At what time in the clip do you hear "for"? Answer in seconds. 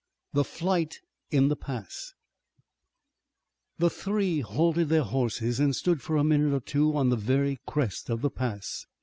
6.01-6.17